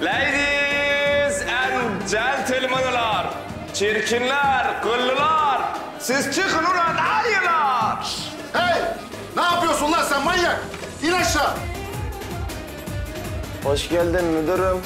[0.00, 3.26] Ladies and gentlemen'lar,
[3.74, 5.62] çirkinler, kıllılar,
[5.98, 8.06] siz çıkın ulan ayılar.
[8.52, 8.82] Hey!
[9.36, 10.60] Ne yapıyorsun lan sen manyak?
[11.02, 11.50] İn aşağı.
[13.64, 14.78] Hoş geldin müdürüm.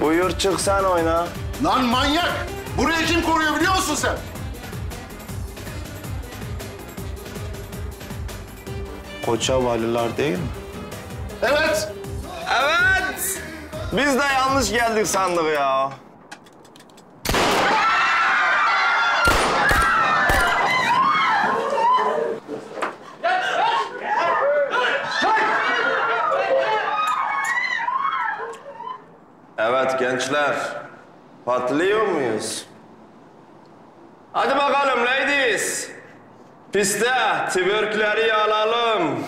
[0.00, 1.26] Buyur çık sen oyna.
[1.64, 2.46] Lan manyak!
[2.78, 4.16] Burayı kim koruyor biliyor musun sen?
[9.26, 10.46] Koça valiler değil mi?
[13.96, 15.90] Biz de yanlış geldik sandık ya.
[29.58, 30.54] Evet gençler.
[31.44, 32.66] Patlıyor muyuz?
[34.32, 35.90] Hadi bakalım ladies.
[36.72, 37.12] Piste
[37.48, 39.24] twerkleri alalım.